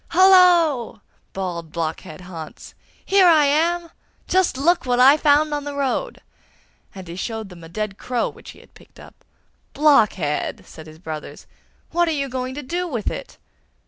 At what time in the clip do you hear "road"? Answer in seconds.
5.75-6.21